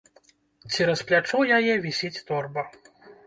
[0.71, 2.63] Цераз плячо яе вісіць торба.